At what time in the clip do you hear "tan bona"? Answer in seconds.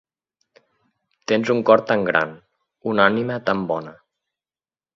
3.51-3.95